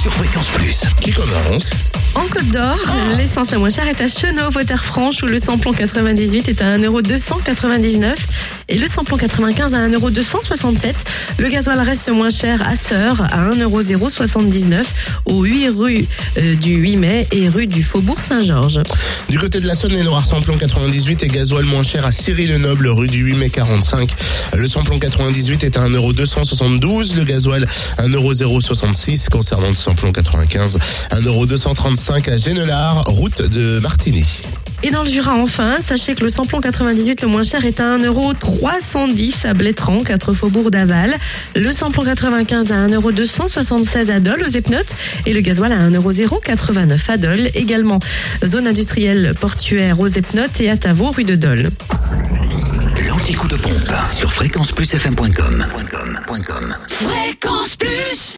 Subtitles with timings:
[0.00, 0.84] Sur Fréquence Plus.
[1.00, 1.70] Qui commence
[2.14, 2.78] En Côte d'Or,
[3.16, 6.78] l'essence la moins chère est à Chenauve, au Terre-Franche, où le samplon 98 est à
[6.78, 8.14] 1,299€
[8.68, 10.94] et le samplon 95 à 1,267€.
[11.38, 14.84] Le gasoil reste moins cher à Sœur, à 1,079€
[15.24, 18.80] aux 8 rue euh, du 8 mai et rue du Faubourg Saint-Georges.
[19.28, 23.24] Du côté de la Saône-et-Loire, samplon 98 et gasoil moins cher à Cyril-le-Noble, rue du
[23.24, 24.14] 8 mai 45.
[24.54, 27.66] Le samplon 98 est à 1,272€, le gasoil
[27.98, 29.28] 1,066€.
[29.28, 30.78] Concernant le samplon 95,
[31.12, 34.42] 1,235€ à Génelard, route de Martigny.
[34.82, 37.96] Et dans le Jura, enfin, sachez que le samplon 98 le moins cher est à
[37.96, 41.14] 1,310€ à Blétran, 4 faubourg d'Aval.
[41.56, 44.94] Le samplon 95 à 1,276€ à Dole, aux Epnotes.
[45.24, 47.98] Et le gasoil à 1,089€ à Dole, également.
[48.44, 51.70] Zone industrielle portuaire aux Epnotes et à Tavaux, rue de Dole.
[53.08, 55.64] L'anti-coup de pompe sur fréquenceplusfm.com.
[56.88, 58.18] Fréquence Plus